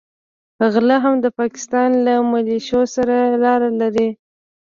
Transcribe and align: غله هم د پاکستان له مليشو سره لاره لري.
غله 0.73 0.97
هم 1.03 1.15
د 1.23 1.27
پاکستان 1.39 1.89
له 2.05 2.13
مليشو 2.31 2.81
سره 2.95 3.15
لاره 3.43 3.69
لري. 3.81 4.09